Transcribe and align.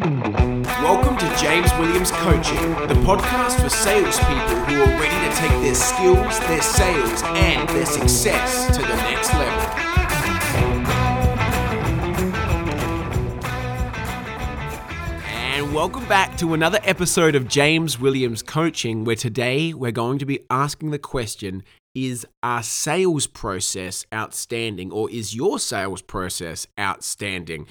Welcome 0.00 1.18
to 1.18 1.36
James 1.36 1.70
Williams 1.74 2.10
Coaching, 2.10 2.70
the 2.88 2.94
podcast 3.04 3.60
for 3.60 3.68
salespeople 3.68 4.64
who 4.64 4.80
are 4.80 4.98
ready 4.98 5.28
to 5.28 5.36
take 5.36 5.50
their 5.60 5.74
skills, 5.74 6.38
their 6.40 6.62
sales, 6.62 7.22
and 7.22 7.68
their 7.68 7.84
success 7.84 8.74
to 8.74 8.80
the 8.80 8.96
next 8.96 9.30
level. 9.34 9.60
And 15.26 15.74
welcome 15.74 16.06
back 16.08 16.38
to 16.38 16.54
another 16.54 16.78
episode 16.84 17.34
of 17.34 17.46
James 17.46 18.00
Williams 18.00 18.42
Coaching, 18.42 19.04
where 19.04 19.16
today 19.16 19.74
we're 19.74 19.92
going 19.92 20.18
to 20.18 20.24
be 20.24 20.40
asking 20.48 20.92
the 20.92 20.98
question 20.98 21.62
Is 21.94 22.26
our 22.42 22.62
sales 22.62 23.26
process 23.26 24.06
outstanding, 24.14 24.92
or 24.92 25.10
is 25.10 25.36
your 25.36 25.58
sales 25.58 26.00
process 26.00 26.66
outstanding? 26.78 27.66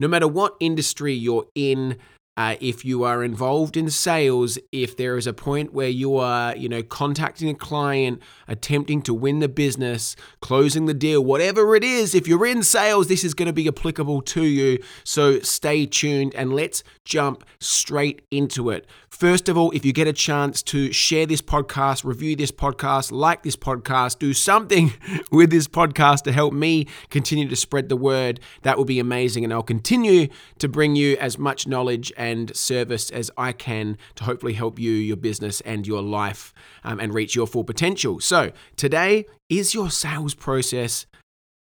No 0.00 0.08
matter 0.08 0.28
what 0.28 0.56
industry 0.60 1.14
you're 1.14 1.46
in, 1.54 1.98
uh, 2.36 2.56
if 2.60 2.84
you 2.84 3.04
are 3.04 3.22
involved 3.22 3.76
in 3.76 3.88
sales, 3.88 4.58
if 4.72 4.96
there 4.96 5.16
is 5.16 5.26
a 5.26 5.32
point 5.32 5.72
where 5.72 5.88
you 5.88 6.16
are, 6.16 6.56
you 6.56 6.68
know, 6.68 6.82
contacting 6.82 7.48
a 7.48 7.54
client, 7.54 8.20
attempting 8.48 9.00
to 9.02 9.14
win 9.14 9.38
the 9.38 9.48
business, 9.48 10.16
closing 10.40 10.86
the 10.86 10.94
deal, 10.94 11.24
whatever 11.24 11.76
it 11.76 11.84
is, 11.84 12.14
if 12.14 12.26
you're 12.26 12.46
in 12.46 12.62
sales, 12.62 13.06
this 13.06 13.22
is 13.22 13.34
going 13.34 13.46
to 13.46 13.52
be 13.52 13.68
applicable 13.68 14.20
to 14.20 14.42
you. 14.42 14.82
So 15.04 15.38
stay 15.40 15.86
tuned 15.86 16.34
and 16.34 16.52
let's 16.52 16.82
jump 17.04 17.44
straight 17.60 18.22
into 18.32 18.70
it. 18.70 18.86
First 19.08 19.48
of 19.48 19.56
all, 19.56 19.70
if 19.70 19.84
you 19.84 19.92
get 19.92 20.08
a 20.08 20.12
chance 20.12 20.60
to 20.64 20.92
share 20.92 21.24
this 21.24 21.40
podcast, 21.40 22.04
review 22.04 22.34
this 22.34 22.50
podcast, 22.50 23.12
like 23.12 23.44
this 23.44 23.54
podcast, 23.54 24.18
do 24.18 24.34
something 24.34 24.92
with 25.30 25.50
this 25.50 25.68
podcast 25.68 26.22
to 26.22 26.32
help 26.32 26.52
me 26.52 26.88
continue 27.10 27.48
to 27.48 27.54
spread 27.54 27.88
the 27.88 27.96
word, 27.96 28.40
that 28.62 28.76
would 28.76 28.88
be 28.88 28.98
amazing. 28.98 29.44
And 29.44 29.52
I'll 29.52 29.62
continue 29.62 30.26
to 30.58 30.68
bring 30.68 30.96
you 30.96 31.16
as 31.18 31.38
much 31.38 31.68
knowledge 31.68 32.12
and 32.24 32.56
service 32.56 33.10
as 33.10 33.30
I 33.36 33.52
can 33.52 33.98
to 34.14 34.24
hopefully 34.24 34.54
help 34.54 34.78
you, 34.78 34.92
your 34.92 35.18
business, 35.18 35.60
and 35.60 35.86
your 35.86 36.00
life 36.00 36.54
um, 36.82 36.98
and 36.98 37.12
reach 37.12 37.34
your 37.34 37.46
full 37.46 37.64
potential. 37.64 38.18
So, 38.20 38.50
today, 38.76 39.26
is 39.50 39.74
your 39.74 39.90
sales 39.90 40.34
process 40.34 41.04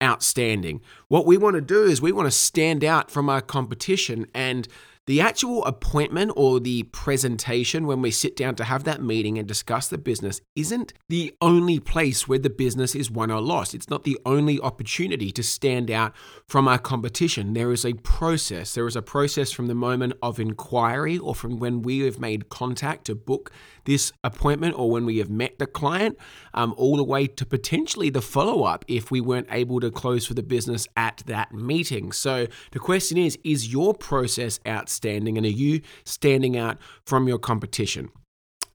outstanding? 0.02 0.80
What 1.10 1.26
we 1.26 1.38
want 1.38 1.56
to 1.56 1.62
do 1.62 1.84
is 1.84 2.02
we 2.02 2.14
want 2.14 2.28
to 2.28 2.32
stand 2.32 2.86
out 2.86 3.12
from 3.12 3.30
our 3.30 3.42
competition 3.42 4.28
and 4.34 4.68
the 5.08 5.22
actual 5.22 5.64
appointment 5.66 6.32
or 6.36 6.60
the 6.60 6.84
presentation 6.84 7.86
when 7.86 8.02
we 8.02 8.10
sit 8.10 8.36
down 8.36 8.56
to 8.56 8.64
have 8.64 8.84
that 8.86 9.04
meeting 9.04 9.38
and 9.38 9.48
discuss 9.48 9.88
the 9.88 9.98
business 9.98 10.42
isn't 10.56 10.94
the 11.10 11.36
only 11.42 11.80
place 11.80 12.28
where 12.28 12.40
the 12.40 12.50
business 12.50 12.96
is 12.96 13.12
won 13.12 13.30
or 13.30 13.40
lost. 13.40 13.76
It's 13.76 13.90
not 13.90 14.04
the 14.04 14.18
only 14.26 14.60
opportunity 14.60 15.32
to 15.32 15.44
stand 15.44 15.92
out 15.92 16.14
from 16.48 16.68
our 16.68 16.80
competition. 16.80 17.54
There 17.54 17.72
is 17.72 17.86
a 17.86 17.94
process. 17.94 18.74
There 18.74 18.88
is 18.88 18.96
a 18.96 19.02
process 19.02 19.52
from 19.52 19.68
the 19.68 19.76
moment 19.76 20.14
of 20.24 20.40
inquiry 20.40 21.20
or 21.20 21.36
from 21.36 21.60
when 21.60 21.84
we 21.84 22.00
have 22.00 22.20
made 22.20 22.50
contact 22.50 23.06
to 23.06 23.16
book 23.16 23.52
this 23.86 24.12
appointment 24.24 24.78
or 24.78 24.92
when 24.92 25.06
we 25.06 25.18
have 25.18 25.30
met 25.30 25.58
the 25.58 25.66
client, 25.66 26.18
um, 26.54 26.74
all 26.78 26.98
the 26.98 27.04
way 27.04 27.28
to 27.28 27.46
potentially 27.46 28.10
the 28.10 28.22
follow 28.22 28.64
up 28.64 28.86
if 28.88 29.10
we 29.10 29.22
weren't 29.22 29.48
able 29.52 29.80
to 29.80 29.90
close 29.90 30.26
for 30.26 30.34
the 30.34 30.44
business 30.44 30.88
at 30.98 31.24
that 31.26 31.54
meeting. 31.54 32.12
So 32.12 32.48
the 32.72 32.80
question 32.80 33.18
is 33.18 33.38
is 33.44 33.72
your 33.72 33.94
process 33.94 34.60
outstanding 34.68 35.38
and 35.38 35.46
are 35.46 35.50
you 35.50 35.82
standing 36.04 36.58
out 36.58 36.78
from 37.06 37.28
your 37.28 37.40
competition? 37.40 38.10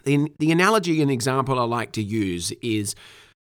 The, 0.04 0.32
the 0.38 0.50
analogy 0.50 1.02
and 1.02 1.10
example 1.10 1.58
I 1.58 1.64
like 1.64 1.92
to 1.92 2.02
use 2.02 2.52
is 2.62 2.94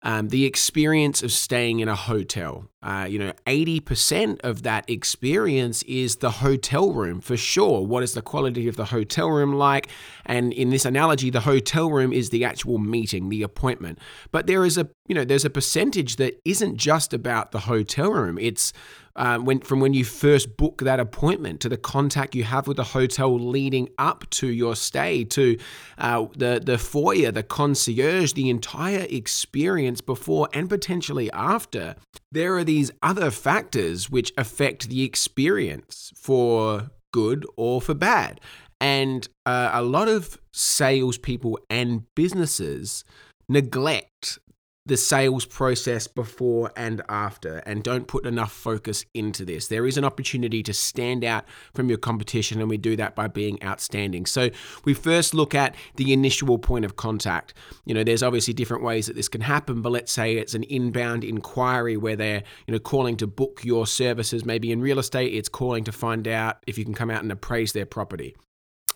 um, 0.05 0.29
the 0.29 0.45
experience 0.45 1.23
of 1.23 1.31
staying 1.31 1.79
in 1.79 1.87
a 1.89 1.95
hotel. 1.95 2.69
Uh, 2.83 3.07
you 3.09 3.17
know, 3.17 3.33
80% 3.47 4.39
of 4.41 4.61
that 4.61 4.87
experience 4.87 5.81
is 5.83 6.17
the 6.17 6.29
hotel 6.29 6.93
room 6.93 7.19
for 7.19 7.35
sure. 7.35 7.83
What 7.83 8.03
is 8.03 8.13
the 8.13 8.21
quality 8.21 8.67
of 8.67 8.75
the 8.75 8.85
hotel 8.85 9.31
room 9.31 9.55
like? 9.55 9.89
And 10.23 10.53
in 10.53 10.69
this 10.69 10.85
analogy, 10.85 11.31
the 11.31 11.39
hotel 11.39 11.89
room 11.89 12.13
is 12.13 12.29
the 12.29 12.45
actual 12.45 12.77
meeting, 12.77 13.29
the 13.29 13.41
appointment. 13.41 13.97
But 14.31 14.45
there 14.45 14.63
is 14.63 14.77
a, 14.77 14.87
you 15.07 15.13
know, 15.13 15.23
there's 15.23 15.45
a 15.45 15.49
percentage 15.49 16.15
that 16.15 16.39
isn't 16.45 16.77
just 16.77 17.13
about 17.13 17.51
the 17.51 17.59
hotel 17.59 18.11
room. 18.11 18.37
It's 18.39 18.73
uh, 19.15 19.37
when 19.37 19.59
from 19.61 19.79
when 19.79 19.93
you 19.93 20.03
first 20.03 20.57
book 20.57 20.81
that 20.81 20.99
appointment 20.99 21.61
to 21.61 21.69
the 21.69 21.77
contact 21.77 22.35
you 22.35 22.43
have 22.43 22.67
with 22.67 22.77
the 22.77 22.83
hotel 22.83 23.39
leading 23.39 23.87
up 23.97 24.29
to 24.29 24.47
your 24.47 24.75
stay 24.75 25.23
to 25.23 25.57
uh, 25.97 26.25
the 26.35 26.61
the 26.63 26.77
foyer, 26.77 27.31
the 27.31 27.43
concierge, 27.43 28.33
the 28.33 28.49
entire 28.49 29.05
experience 29.09 30.01
before 30.01 30.49
and 30.53 30.69
potentially 30.69 31.31
after. 31.31 31.95
There 32.31 32.57
are 32.57 32.63
these 32.63 32.91
other 33.01 33.31
factors 33.31 34.09
which 34.09 34.33
affect 34.37 34.89
the 34.89 35.03
experience 35.03 36.11
for 36.15 36.89
good 37.13 37.45
or 37.55 37.81
for 37.81 37.93
bad. 37.93 38.41
And 38.81 39.29
uh, 39.45 39.69
a 39.71 39.81
lot 39.81 40.09
of 40.09 40.37
salespeople 40.51 41.57
and 41.69 42.03
businesses 42.15 43.05
neglect 43.47 44.39
the 44.85 44.97
sales 44.97 45.45
process 45.45 46.05
before 46.05 46.71
and 46.77 47.01
after 47.09 47.57
and 47.65 47.83
don't 47.83 48.07
put 48.07 48.25
enough 48.25 48.51
focus 48.51 49.03
into 49.15 49.43
this. 49.43 49.67
There 49.67 49.87
is 49.87 49.97
an 49.97 50.05
opportunity 50.05 50.61
to 50.63 50.73
stand 50.73 51.23
out 51.23 51.45
from 51.73 51.89
your 51.89 51.97
competition, 51.97 52.59
and 52.59 52.69
we 52.69 52.77
do 52.77 52.95
that 52.97 53.15
by 53.15 53.27
being 53.27 53.61
outstanding. 53.63 54.25
So, 54.25 54.49
we 54.83 54.93
first 54.93 55.33
look 55.33 55.55
at 55.55 55.75
the 55.95 56.13
initial 56.13 56.57
point 56.59 56.85
of 56.85 56.95
contact. 56.95 57.53
You 57.85 57.93
know, 57.95 58.03
there's 58.03 58.23
obviously 58.23 58.53
different 58.53 58.83
ways 58.83 59.07
that 59.07 59.15
this 59.15 59.27
can 59.27 59.41
happen, 59.41 59.81
but 59.81 59.91
let's 59.91 60.11
say 60.11 60.35
it's 60.35 60.53
an 60.53 60.63
inbound 60.63 61.23
inquiry 61.23 61.97
where 61.97 62.15
they're, 62.15 62.43
you 62.67 62.71
know, 62.71 62.79
calling 62.79 63.17
to 63.17 63.27
book 63.27 63.61
your 63.63 63.87
services. 63.87 64.45
Maybe 64.45 64.71
in 64.71 64.81
real 64.81 64.99
estate, 64.99 65.33
it's 65.33 65.49
calling 65.49 65.83
to 65.85 65.91
find 65.91 66.27
out 66.27 66.57
if 66.67 66.77
you 66.77 66.85
can 66.85 66.93
come 66.93 67.09
out 67.09 67.23
and 67.23 67.31
appraise 67.31 67.73
their 67.73 67.85
property 67.85 68.35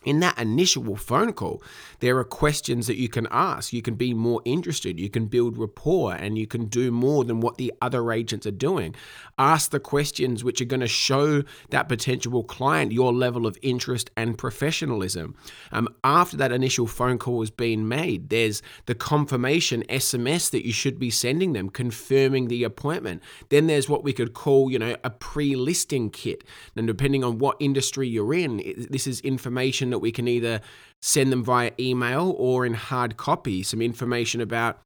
in 0.06 0.20
that 0.22 0.38
initial 0.38 0.96
phone 0.96 1.34
call, 1.34 1.62
there 2.00 2.18
are 2.18 2.24
questions 2.24 2.88
that 2.88 2.98
you 2.98 3.10
can 3.10 3.28
ask. 3.32 3.74
You 3.74 3.82
can 3.82 3.96
be 3.96 4.14
more 4.14 4.42
interested. 4.46 5.00
You 5.00 5.10
can 5.10 5.26
build 5.26 5.58
rapport 5.58 6.14
and 6.14 6.38
you 6.38 6.48
can 6.48 6.66
do 6.66 6.92
more 6.92 7.24
than 7.26 7.42
what 7.42 7.58
the 7.58 7.74
other 7.82 8.12
agents 8.12 8.46
are 8.46 8.52
doing. 8.52 8.96
Ask 9.38 9.72
the 9.72 9.80
questions 9.80 10.44
which 10.44 10.62
are 10.62 10.66
going 10.66 10.80
to 10.80 10.88
show 10.88 11.44
that 11.70 11.90
potential 11.90 12.44
client 12.44 12.92
your 12.92 13.14
level 13.14 13.46
of 13.46 13.58
interest 13.62 14.10
and 14.16 14.38
professionalism. 14.38 15.36
Um, 15.72 15.90
after 16.04 16.38
that 16.38 16.52
initial 16.52 16.88
phone 16.88 17.18
call 17.18 17.42
has 17.42 17.52
been 17.52 17.88
made, 17.88 18.30
there's 18.30 18.62
the 18.86 18.96
confirmation 18.96 19.84
SMS 19.90 20.50
that 20.52 20.66
you 20.66 20.74
should 20.74 21.00
be 21.00 21.10
sending 21.10 21.54
them 21.54 21.70
confirming 21.70 22.48
the 22.48 22.64
appointment. 22.64 23.22
Then 23.50 23.68
there's 23.68 23.90
what 23.90 24.04
we 24.04 24.14
could 24.14 24.34
call, 24.34 24.72
you 24.72 24.80
know, 24.80 24.96
a 25.04 25.10
pre 25.10 25.56
listing 25.56 26.10
kit. 26.10 26.44
And 26.76 26.88
depending 26.88 27.24
on 27.24 27.40
what 27.40 27.58
industry 27.60 28.08
you're 28.08 28.34
in, 28.34 28.88
this 28.90 29.08
is 29.08 29.20
information 29.22 29.89
that 29.92 30.00
we 30.00 30.12
can 30.12 30.28
either 30.28 30.62
send 31.02 31.32
them 31.32 31.44
via 31.44 31.72
email 31.80 32.36
or 32.38 32.66
in 32.66 32.74
hard 32.74 33.18
copy 33.18 33.64
some 33.64 33.82
information 33.82 34.42
about 34.42 34.82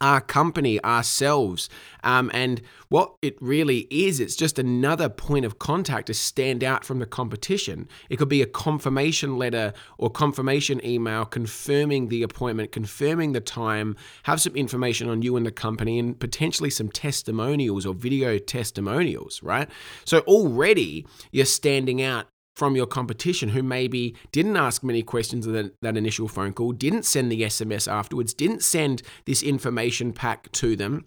our 0.00 0.20
company, 0.20 0.82
ourselves. 0.84 1.68
Um, 2.02 2.30
and 2.34 2.60
what 2.88 3.14
it 3.22 3.40
really 3.40 3.86
is, 3.90 4.20
it's 4.20 4.36
just 4.36 4.58
another 4.58 5.08
point 5.08 5.44
of 5.44 5.58
contact 5.58 6.08
to 6.08 6.14
stand 6.14 6.64
out 6.64 6.84
from 6.84 6.98
the 6.98 7.06
competition. 7.06 7.88
It 8.10 8.16
could 8.16 8.28
be 8.28 8.42
a 8.42 8.46
confirmation 8.46 9.38
letter 9.38 9.72
or 9.98 10.10
confirmation 10.10 10.84
email 10.84 11.24
confirming 11.24 12.08
the 12.08 12.22
appointment, 12.22 12.72
confirming 12.72 13.32
the 13.32 13.40
time, 13.40 13.96
have 14.24 14.40
some 14.40 14.56
information 14.56 15.08
on 15.08 15.22
you 15.22 15.36
and 15.36 15.46
the 15.46 15.52
company, 15.52 15.98
and 15.98 16.18
potentially 16.18 16.70
some 16.70 16.88
testimonials 16.88 17.86
or 17.86 17.94
video 17.94 18.38
testimonials, 18.38 19.42
right? 19.42 19.68
So 20.04 20.20
already 20.20 21.06
you're 21.30 21.44
standing 21.46 22.02
out 22.02 22.26
from 22.56 22.76
your 22.76 22.86
competition 22.86 23.50
who 23.50 23.62
maybe 23.62 24.14
didn't 24.30 24.56
ask 24.56 24.82
many 24.82 25.02
questions 25.02 25.46
in 25.46 25.52
that, 25.52 25.74
that 25.82 25.96
initial 25.96 26.28
phone 26.28 26.52
call, 26.52 26.72
didn't 26.72 27.04
send 27.04 27.32
the 27.32 27.42
SMS 27.42 27.90
afterwards, 27.90 28.34
didn't 28.34 28.62
send 28.62 29.02
this 29.24 29.42
information 29.42 30.12
pack 30.12 30.50
to 30.52 30.76
them. 30.76 31.06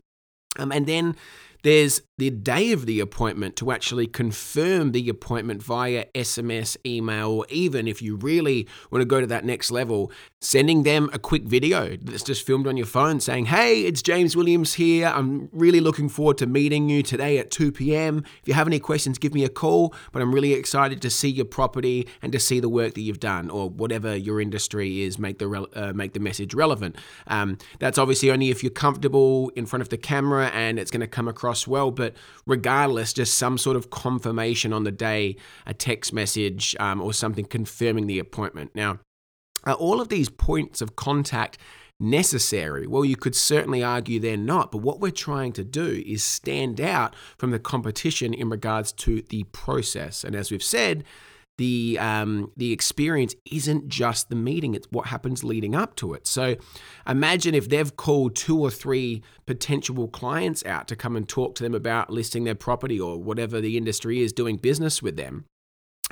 Um, 0.58 0.72
and 0.72 0.88
then 0.88 1.16
there's 1.64 2.04
the 2.20 2.30
day 2.30 2.72
of 2.72 2.86
the 2.86 3.00
appointment 3.00 3.56
to 3.56 3.72
actually 3.72 4.06
confirm 4.06 4.92
the 4.92 5.10
appointment 5.10 5.64
via 5.64 6.06
SMS, 6.14 6.78
email, 6.86 7.32
or 7.32 7.46
even 7.50 7.88
if 7.88 8.04
you 8.04 8.18
really 8.18 8.68
want 8.92 9.02
to 9.02 9.06
go 9.06 9.20
to 9.20 9.28
that 9.28 9.46
next 9.46 9.72
level, 9.72 10.12
sending 10.46 10.84
them 10.84 11.10
a 11.12 11.18
quick 11.18 11.44
video 11.44 11.98
that's 11.98 12.22
just 12.22 12.46
filmed 12.46 12.68
on 12.68 12.78
your 12.78 12.86
phone 12.86 13.20
saying, 13.20 13.46
Hey, 13.46 13.82
it's 13.82 14.02
James 14.02 14.36
Williams 14.36 14.76
here. 14.76 15.08
I'm 15.08 15.50
really 15.52 15.80
looking 15.80 16.08
forward 16.08 16.38
to 16.38 16.46
meeting 16.46 16.88
you 16.88 17.02
today 17.02 17.40
at 17.40 17.50
2 17.50 17.72
p.m. 17.72 18.24
If 18.42 18.48
you 18.48 18.54
have 18.54 18.68
any 18.68 18.80
questions, 18.80 19.18
give 19.18 19.34
me 19.34 19.44
a 19.44 19.50
call. 19.50 19.94
But 20.12 20.22
I'm 20.22 20.34
really 20.34 20.54
excited 20.54 21.02
to 21.02 21.10
see 21.10 21.30
your 21.30 21.46
property 21.46 22.08
and 22.22 22.32
to 22.32 22.40
see 22.40 22.60
the 22.60 22.70
work 22.70 22.94
that 22.94 23.02
you've 23.02 23.20
done, 23.20 23.50
or 23.50 23.70
whatever 23.70 24.16
your 24.16 24.40
industry 24.40 25.02
is, 25.02 25.18
make 25.18 25.40
the, 25.40 25.48
re- 25.48 25.66
uh, 25.74 25.94
make 25.94 26.14
the 26.14 26.20
message 26.20 26.54
relevant. 26.54 26.96
Um, 27.28 27.58
that's 27.80 27.98
obviously 27.98 28.30
only 28.30 28.52
if 28.52 28.64
you're 28.64 28.70
comfortable 28.70 29.50
in 29.56 29.66
front 29.66 29.82
of 29.82 29.90
the 29.90 29.98
camera 29.98 30.48
and 30.54 30.78
it's 30.78 30.92
going 30.92 31.02
to 31.02 31.08
come 31.08 31.28
across 31.28 31.66
well. 31.66 31.90
But 31.90 32.14
regardless, 32.46 33.14
just 33.14 33.36
some 33.36 33.58
sort 33.58 33.78
of 33.78 33.90
confirmation 33.90 34.74
on 34.74 34.84
the 34.84 34.92
day, 34.92 35.38
a 35.66 35.74
text 35.74 36.14
message 36.14 36.76
um, 36.80 37.02
or 37.02 37.14
something 37.14 37.46
confirming 37.46 38.06
the 38.06 38.20
appointment. 38.20 38.72
Now, 38.76 39.00
are 39.66 39.74
all 39.74 40.02
of 40.02 40.10
these 40.10 40.30
points 40.30 40.82
of 40.82 40.96
contact 40.96 41.58
necessary? 42.00 42.88
Well, 42.88 43.06
you 43.06 43.16
could 43.16 43.36
certainly 43.36 43.84
argue 43.84 44.20
they're 44.20 44.38
not, 44.38 44.72
but 44.72 44.80
what 44.80 45.00
we're 45.00 45.12
trying 45.12 45.54
to 45.54 45.64
do 45.64 46.04
is 46.06 46.24
stand 46.24 46.82
out 46.82 47.16
from 47.38 47.52
the 47.52 47.60
competition 47.60 48.34
in 48.34 48.50
regards 48.50 48.92
to 48.94 49.22
the 49.22 49.44
process. 49.46 50.24
And 50.24 50.36
as 50.36 50.52
we've 50.52 50.64
said, 50.64 51.04
the 51.58 51.98
um, 52.02 52.52
the 52.58 52.74
experience 52.74 53.34
isn't 53.50 53.88
just 53.88 54.30
the 54.30 54.36
meeting; 54.36 54.74
it's 54.74 54.88
what 54.92 55.08
happens 55.08 55.44
leading 55.44 55.74
up 55.74 55.96
to 55.98 56.14
it. 56.14 56.28
So, 56.28 56.58
imagine 57.08 57.56
if 57.56 57.70
they've 57.70 57.96
called 57.96 58.36
two 58.36 58.60
or 58.60 58.70
three 58.70 59.24
potential 59.46 60.08
clients 60.10 60.66
out 60.66 60.88
to 60.90 60.96
come 60.96 61.16
and 61.16 61.28
talk 61.28 61.56
to 61.56 61.64
them 61.64 61.74
about 61.74 62.10
listing 62.10 62.44
their 62.44 62.56
property 62.56 63.00
or 63.00 63.22
whatever 63.22 63.62
the 63.62 63.78
industry 63.78 64.22
is 64.22 64.34
doing 64.34 64.58
business 64.58 65.02
with 65.02 65.16
them. 65.16 65.46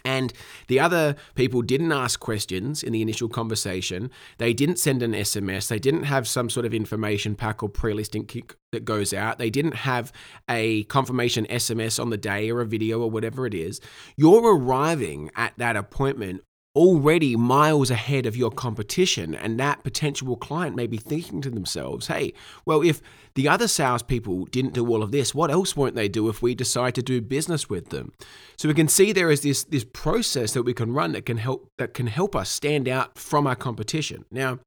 And 0.05 0.33
the 0.67 0.79
other 0.79 1.15
people 1.35 1.61
didn't 1.61 1.91
ask 1.91 2.19
questions 2.19 2.83
in 2.83 2.91
the 2.91 3.01
initial 3.01 3.29
conversation. 3.29 4.11
They 4.37 4.53
didn't 4.53 4.79
send 4.79 5.01
an 5.01 5.13
SMS. 5.13 5.69
They 5.69 5.79
didn't 5.79 6.03
have 6.03 6.27
some 6.27 6.49
sort 6.49 6.65
of 6.65 6.73
information 6.73 7.35
pack 7.35 7.63
or 7.63 7.69
pre 7.69 7.93
listing 7.93 8.25
kit 8.25 8.53
that 8.71 8.83
goes 8.83 9.13
out. 9.13 9.39
They 9.39 9.49
didn't 9.49 9.75
have 9.75 10.11
a 10.49 10.83
confirmation 10.85 11.45
SMS 11.45 12.01
on 12.01 12.09
the 12.09 12.17
day 12.17 12.49
or 12.49 12.59
a 12.59 12.65
video 12.65 13.01
or 13.01 13.09
whatever 13.09 13.45
it 13.45 13.53
is. 13.53 13.79
You're 14.17 14.55
arriving 14.55 15.31
at 15.35 15.53
that 15.57 15.77
appointment 15.77 16.41
already 16.75 17.35
miles 17.35 17.91
ahead 17.91 18.25
of 18.25 18.35
your 18.35 18.49
competition. 18.49 19.35
And 19.35 19.59
that 19.59 19.83
potential 19.83 20.35
client 20.35 20.75
may 20.75 20.87
be 20.87 20.97
thinking 20.97 21.41
to 21.41 21.49
themselves, 21.49 22.07
hey, 22.07 22.33
well, 22.65 22.81
if 22.81 23.01
the 23.35 23.47
other 23.47 23.67
salespeople 23.67 24.45
didn't 24.45 24.73
do 24.73 24.87
all 24.87 25.03
of 25.03 25.11
this, 25.11 25.35
what 25.35 25.51
else 25.51 25.75
won't 25.75 25.95
they 25.95 26.07
do 26.07 26.29
if 26.29 26.41
we 26.41 26.55
decide 26.55 26.95
to 26.95 27.03
do 27.03 27.21
business 27.21 27.69
with 27.69 27.89
them? 27.89 28.11
So 28.57 28.67
we 28.67 28.73
can 28.73 28.87
see 28.87 29.11
there 29.11 29.31
is 29.31 29.41
this, 29.41 29.63
this 29.63 29.85
process 29.85 30.53
that 30.53 30.63
we 30.63 30.73
can 30.73 30.93
run 30.93 31.11
that 31.11 31.25
can 31.25 31.37
help 31.37 31.69
that 31.77 31.93
can 31.93 32.07
help 32.07 32.35
us 32.35 32.49
stand 32.49 32.87
out 32.87 33.17
from 33.17 33.45
our 33.45 33.55
competition. 33.55 34.25
Now, 34.31 34.59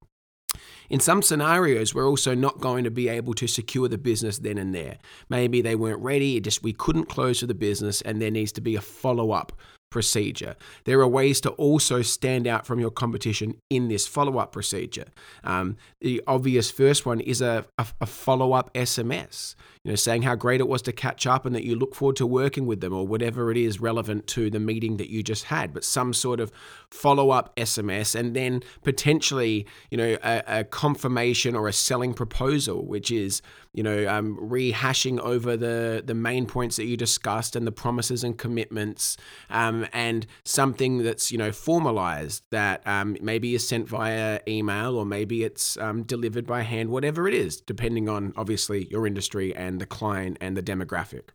in 0.88 1.00
some 1.00 1.23
scenarios, 1.23 1.94
we're 1.94 2.08
also 2.08 2.35
not 2.35 2.61
going 2.61 2.85
to 2.85 2.91
be 2.91 3.08
able 3.08 3.35
to 3.35 3.47
secure 3.49 3.88
the 3.88 3.99
business 3.99 4.38
then 4.38 4.58
and 4.58 4.75
there. 4.75 4.99
Maybe 5.29 5.61
they 5.61 5.75
weren't 5.75 6.00
ready, 6.00 6.41
just 6.41 6.62
we 6.62 6.73
couldn't 6.73 7.06
close 7.06 7.41
for 7.41 7.47
the 7.47 7.55
business, 7.55 8.00
and 8.03 8.23
there 8.23 8.31
needs 8.31 8.53
to 8.53 8.61
be 8.61 8.76
a 8.76 8.81
follow 8.81 9.32
up 9.32 9.53
procedure. 9.96 10.56
There 10.84 11.00
are 11.00 11.08
ways 11.08 11.40
to 11.40 11.50
also 11.52 12.02
stand 12.02 12.46
out 12.46 12.66
from 12.66 12.78
your 12.78 12.90
competition 12.90 13.54
in 13.70 13.88
this 13.88 14.06
follow 14.06 14.37
up 14.37 14.52
procedure. 14.52 15.06
Um, 15.43 15.78
the 16.02 16.22
obvious 16.26 16.70
first 16.70 17.06
one 17.06 17.19
is 17.20 17.40
a, 17.40 17.64
a, 17.78 17.87
a 18.02 18.04
follow 18.04 18.52
up 18.52 18.70
SMS, 18.75 19.54
you 19.84 19.90
know, 19.90 19.96
saying 19.96 20.20
how 20.20 20.34
great 20.34 20.60
it 20.60 20.69
was 20.69 20.82
to 20.82 20.93
catch 20.93 21.26
up 21.26 21.46
and 21.46 21.54
that 21.54 21.64
you 21.64 21.76
look 21.76 21.94
forward 21.94 22.16
to 22.16 22.26
working 22.26 22.66
with 22.66 22.82
them 22.82 22.93
or 22.93 23.06
whatever 23.06 23.50
it 23.50 23.56
is 23.56 23.81
relevant 23.81 24.26
to 24.26 24.50
the 24.50 24.60
meeting 24.60 24.98
that 24.98 25.08
you 25.08 25.22
just 25.22 25.44
had, 25.44 25.72
but 25.72 25.82
some 25.82 26.12
sort 26.12 26.40
of 26.40 26.52
follow 26.90 27.31
up 27.31 27.56
SMS 27.56 28.14
and 28.14 28.37
then 28.37 28.62
potentially, 28.82 29.66
you 29.90 29.96
know, 29.96 30.19
a, 30.22 30.43
a 30.46 30.64
confirmation 30.64 31.56
or 31.56 31.69
a 31.69 31.72
selling 31.72 32.12
proposal, 32.12 32.84
which 32.84 33.10
is, 33.10 33.40
you 33.72 33.82
know, 33.82 34.06
um, 34.08 34.37
rehashing 34.43 35.19
over 35.20 35.56
the, 35.56 36.02
the 36.04 36.14
main 36.14 36.44
points 36.44 36.76
that 36.76 36.84
you 36.84 36.98
discussed 36.98 37.56
and 37.56 37.66
the 37.66 37.72
promises 37.72 38.22
and 38.22 38.37
commitments. 38.37 39.16
Um, 39.48 39.86
and 39.93 40.27
something 40.44 40.99
that's 40.99 41.33
you 41.33 41.38
know 41.38 41.53
formalized 41.53 42.43
that 42.50 42.87
um, 42.87 43.17
maybe 43.21 43.55
is 43.55 43.67
sent 43.67 43.88
via 43.88 44.41
email 44.49 44.97
or 44.97 45.05
maybe 45.05 45.44
it's 45.44 45.77
um, 45.79 46.03
delivered 46.03 46.47
by 46.47 46.62
hand, 46.62 46.91
whatever 46.91 47.29
it 47.29 47.35
is, 47.35 47.61
depending 47.61 48.09
on 48.09 48.33
obviously 48.37 48.87
your 48.91 49.06
industry 49.06 49.55
and 49.55 49.81
the 49.81 49.87
client 49.87 50.37
and 50.41 50.56
the 50.56 50.62
demographic. 50.62 51.31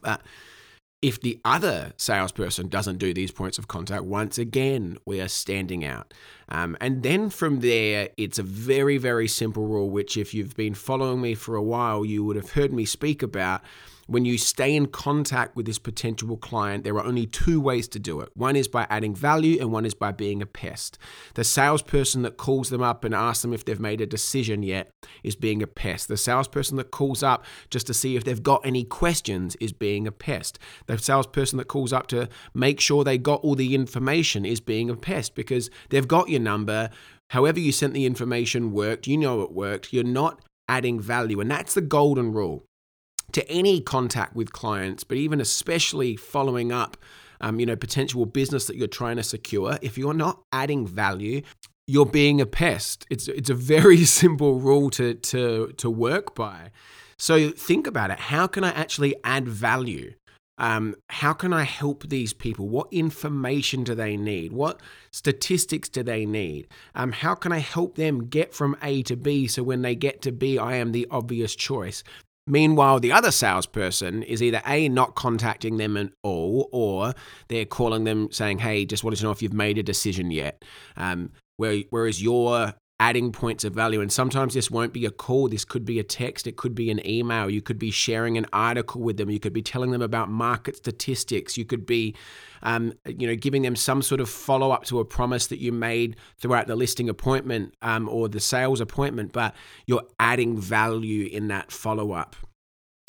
But 0.00 0.22
if 1.02 1.20
the 1.20 1.40
other 1.44 1.92
salesperson 1.96 2.68
doesn't 2.68 2.98
do 2.98 3.12
these 3.12 3.32
points 3.32 3.58
of 3.58 3.66
contact, 3.66 4.04
once 4.04 4.38
again, 4.38 4.96
we 5.04 5.20
are 5.20 5.28
standing 5.28 5.84
out. 5.84 6.14
Um, 6.48 6.76
and 6.80 7.02
then 7.02 7.28
from 7.28 7.58
there, 7.58 8.10
it's 8.16 8.38
a 8.38 8.44
very, 8.44 8.98
very 8.98 9.26
simple 9.26 9.66
rule, 9.66 9.90
which, 9.90 10.16
if 10.16 10.32
you've 10.32 10.54
been 10.54 10.74
following 10.74 11.20
me 11.20 11.34
for 11.34 11.56
a 11.56 11.62
while, 11.62 12.04
you 12.04 12.22
would 12.24 12.36
have 12.36 12.52
heard 12.52 12.72
me 12.72 12.84
speak 12.84 13.20
about 13.20 13.62
when 14.06 14.24
you 14.24 14.38
stay 14.38 14.74
in 14.74 14.86
contact 14.86 15.56
with 15.56 15.66
this 15.66 15.78
potential 15.78 16.36
client, 16.36 16.84
there 16.84 16.94
are 16.96 17.04
only 17.04 17.26
two 17.26 17.60
ways 17.60 17.88
to 17.88 17.98
do 17.98 18.20
it. 18.20 18.30
One 18.34 18.56
is 18.56 18.68
by 18.68 18.86
adding 18.90 19.14
value, 19.14 19.58
and 19.60 19.72
one 19.72 19.84
is 19.84 19.94
by 19.94 20.12
being 20.12 20.42
a 20.42 20.46
pest. 20.46 20.98
The 21.34 21.44
salesperson 21.44 22.22
that 22.22 22.36
calls 22.36 22.70
them 22.70 22.82
up 22.82 23.04
and 23.04 23.14
asks 23.14 23.42
them 23.42 23.52
if 23.52 23.64
they've 23.64 23.78
made 23.78 24.00
a 24.00 24.06
decision 24.06 24.62
yet 24.62 24.90
is 25.22 25.36
being 25.36 25.62
a 25.62 25.66
pest. 25.66 26.08
The 26.08 26.16
salesperson 26.16 26.76
that 26.76 26.90
calls 26.90 27.22
up 27.22 27.44
just 27.70 27.86
to 27.86 27.94
see 27.94 28.16
if 28.16 28.24
they've 28.24 28.42
got 28.42 28.64
any 28.64 28.84
questions 28.84 29.56
is 29.56 29.72
being 29.72 30.06
a 30.06 30.12
pest. 30.12 30.58
The 30.86 30.98
salesperson 30.98 31.58
that 31.58 31.68
calls 31.68 31.92
up 31.92 32.06
to 32.08 32.28
make 32.54 32.80
sure 32.80 33.04
they 33.04 33.18
got 33.18 33.42
all 33.42 33.54
the 33.54 33.74
information 33.74 34.44
is 34.44 34.60
being 34.60 34.90
a 34.90 34.96
pest 34.96 35.34
because 35.34 35.70
they've 35.90 36.08
got 36.08 36.28
your 36.28 36.40
number. 36.40 36.90
However, 37.30 37.60
you 37.60 37.72
sent 37.72 37.94
the 37.94 38.06
information 38.06 38.72
worked, 38.72 39.06
you 39.06 39.16
know 39.16 39.42
it 39.42 39.52
worked. 39.52 39.92
You're 39.92 40.04
not 40.04 40.40
adding 40.68 41.00
value. 41.00 41.40
And 41.40 41.50
that's 41.50 41.74
the 41.74 41.80
golden 41.80 42.32
rule 42.32 42.64
to 43.32 43.48
any 43.50 43.80
contact 43.80 44.34
with 44.34 44.52
clients, 44.52 45.04
but 45.04 45.16
even 45.16 45.40
especially 45.40 46.16
following 46.16 46.72
up, 46.72 46.96
um, 47.40 47.58
you 47.58 47.66
know, 47.66 47.76
potential 47.76 48.24
business 48.26 48.66
that 48.66 48.76
you're 48.76 48.86
trying 48.86 49.16
to 49.16 49.22
secure. 49.22 49.78
If 49.82 49.98
you're 49.98 50.14
not 50.14 50.42
adding 50.52 50.86
value, 50.86 51.42
you're 51.86 52.06
being 52.06 52.40
a 52.40 52.46
pest. 52.46 53.06
It's 53.10 53.28
it's 53.28 53.50
a 53.50 53.54
very 53.54 54.04
simple 54.22 54.60
rule 54.60 54.90
to 54.90 55.14
to 55.14 55.72
to 55.76 55.90
work 55.90 56.34
by. 56.34 56.70
So 57.18 57.50
think 57.50 57.86
about 57.86 58.10
it. 58.10 58.18
How 58.18 58.46
can 58.46 58.64
I 58.64 58.70
actually 58.70 59.14
add 59.24 59.48
value? 59.48 60.14
Um, 60.58 60.96
how 61.08 61.32
can 61.32 61.52
I 61.52 61.62
help 61.62 62.08
these 62.08 62.32
people? 62.32 62.68
What 62.68 62.88
information 62.92 63.84
do 63.84 63.94
they 63.94 64.16
need? 64.16 64.52
What 64.52 64.80
statistics 65.10 65.88
do 65.88 66.02
they 66.02 66.26
need? 66.26 66.68
Um, 66.94 67.12
how 67.12 67.34
can 67.34 67.52
I 67.52 67.58
help 67.58 67.96
them 67.96 68.26
get 68.26 68.54
from 68.54 68.76
A 68.82 69.02
to 69.04 69.16
B 69.16 69.46
so 69.46 69.62
when 69.62 69.82
they 69.82 69.94
get 69.94 70.22
to 70.22 70.32
B, 70.32 70.58
I 70.58 70.76
am 70.76 70.92
the 70.92 71.06
obvious 71.10 71.56
choice? 71.56 72.04
Meanwhile, 72.46 73.00
the 73.00 73.12
other 73.12 73.30
salesperson 73.30 74.22
is 74.24 74.42
either 74.42 74.62
A, 74.66 74.88
not 74.88 75.14
contacting 75.14 75.76
them 75.76 75.96
at 75.96 76.10
all, 76.22 76.68
or 76.72 77.14
they're 77.48 77.64
calling 77.64 78.04
them 78.04 78.32
saying, 78.32 78.58
hey, 78.58 78.84
just 78.84 79.04
wanted 79.04 79.16
to 79.16 79.24
know 79.24 79.30
if 79.30 79.42
you've 79.42 79.52
made 79.52 79.78
a 79.78 79.82
decision 79.82 80.30
yet. 80.30 80.64
Um, 80.96 81.30
whereas 81.56 82.20
you're 82.20 82.74
adding 83.02 83.32
points 83.32 83.64
of 83.64 83.74
value. 83.74 84.00
And 84.00 84.12
sometimes 84.12 84.54
this 84.54 84.70
won't 84.70 84.92
be 84.92 85.06
a 85.06 85.10
call, 85.10 85.48
this 85.48 85.64
could 85.64 85.84
be 85.84 85.98
a 85.98 86.04
text, 86.04 86.46
it 86.46 86.56
could 86.56 86.72
be 86.72 86.88
an 86.88 87.04
email, 87.04 87.50
you 87.50 87.60
could 87.60 87.78
be 87.78 87.90
sharing 87.90 88.38
an 88.38 88.46
article 88.52 89.00
with 89.02 89.16
them, 89.16 89.28
you 89.28 89.40
could 89.40 89.52
be 89.52 89.60
telling 89.60 89.90
them 89.90 90.02
about 90.02 90.30
market 90.30 90.76
statistics, 90.76 91.56
you 91.56 91.64
could 91.64 91.84
be 91.84 92.14
um, 92.62 92.92
you 93.04 93.26
know, 93.26 93.34
giving 93.34 93.62
them 93.62 93.74
some 93.74 94.02
sort 94.02 94.20
of 94.20 94.30
follow 94.30 94.70
up 94.70 94.84
to 94.84 95.00
a 95.00 95.04
promise 95.04 95.48
that 95.48 95.58
you 95.58 95.72
made 95.72 96.14
throughout 96.38 96.68
the 96.68 96.76
listing 96.76 97.08
appointment 97.08 97.74
um, 97.82 98.08
or 98.08 98.28
the 98.28 98.38
sales 98.38 98.80
appointment, 98.80 99.32
but 99.32 99.52
you're 99.84 100.06
adding 100.20 100.56
value 100.56 101.26
in 101.26 101.48
that 101.48 101.72
follow 101.72 102.12
up 102.12 102.36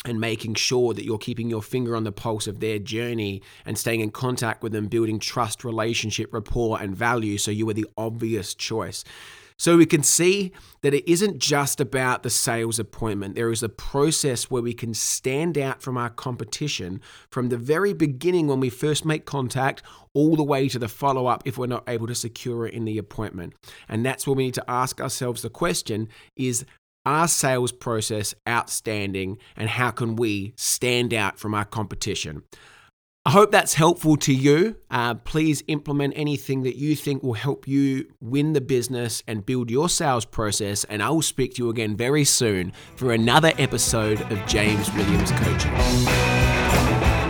and 0.05 0.19
making 0.19 0.55
sure 0.55 0.95
that 0.95 1.05
you're 1.05 1.19
keeping 1.19 1.51
your 1.51 1.61
finger 1.61 1.95
on 1.95 2.03
the 2.03 2.11
pulse 2.11 2.47
of 2.47 2.61
their 2.61 2.79
journey 2.79 3.43
and 3.63 3.77
staying 3.77 3.99
in 3.99 4.09
contact 4.09 4.63
with 4.63 4.71
them, 4.71 4.87
building 4.87 5.19
trust, 5.19 5.63
relationship, 5.63 6.33
rapport, 6.33 6.81
and 6.81 6.97
value. 6.97 7.37
So 7.37 7.51
you 7.51 7.69
are 7.69 7.75
the 7.75 7.85
obvious 7.95 8.55
choice. 8.55 9.03
So 9.57 9.77
we 9.77 9.85
can 9.85 10.03
see 10.03 10.51
that 10.81 10.93
it 10.93 11.09
isn't 11.09 11.39
just 11.39 11.79
about 11.79 12.23
the 12.23 12.29
sales 12.29 12.79
appointment. 12.79 13.35
There 13.35 13.51
is 13.51 13.63
a 13.63 13.69
process 13.69 14.51
where 14.51 14.61
we 14.61 14.73
can 14.73 14.93
stand 14.93 15.57
out 15.57 15.81
from 15.81 15.97
our 15.97 16.09
competition 16.09 17.01
from 17.29 17.49
the 17.49 17.57
very 17.57 17.93
beginning 17.93 18.47
when 18.47 18.59
we 18.59 18.69
first 18.69 19.05
make 19.05 19.25
contact 19.25 19.81
all 20.13 20.35
the 20.35 20.43
way 20.43 20.67
to 20.69 20.79
the 20.79 20.87
follow 20.87 21.27
up 21.27 21.43
if 21.45 21.57
we're 21.57 21.67
not 21.67 21.83
able 21.87 22.07
to 22.07 22.15
secure 22.15 22.67
it 22.67 22.73
in 22.73 22.85
the 22.85 22.97
appointment. 22.97 23.53
And 23.87 24.05
that's 24.05 24.27
where 24.27 24.35
we 24.35 24.45
need 24.45 24.53
to 24.55 24.69
ask 24.69 24.99
ourselves 24.99 25.41
the 25.41 25.49
question 25.49 26.09
is 26.35 26.65
our 27.05 27.27
sales 27.27 27.71
process 27.71 28.33
outstanding 28.47 29.37
and 29.57 29.69
how 29.69 29.91
can 29.91 30.15
we 30.15 30.53
stand 30.55 31.13
out 31.13 31.37
from 31.37 31.53
our 31.53 31.65
competition? 31.65 32.43
I 33.25 33.31
hope 33.31 33.51
that's 33.51 33.73
helpful 33.75 34.17
to 34.17 34.33
you. 34.33 34.75
Uh, 34.91 35.13
please 35.13 35.63
implement 35.67 36.13
anything 36.17 36.63
that 36.63 36.75
you 36.75 36.93
think 36.93 37.23
will 37.23 37.33
help 37.33 37.69
you 37.69 38.11
win 38.19 38.51
the 38.51 38.59
business 38.59 39.23
and 39.25 39.45
build 39.45 39.71
your 39.71 39.87
sales 39.87 40.25
process. 40.25 40.83
And 40.83 41.01
I 41.01 41.09
will 41.09 41.21
speak 41.21 41.53
to 41.53 41.63
you 41.63 41.69
again 41.69 41.95
very 41.95 42.25
soon 42.25 42.73
for 42.97 43.13
another 43.13 43.53
episode 43.57 44.19
of 44.29 44.45
James 44.45 44.91
Williams 44.91 45.31
Coaching. 45.31 47.22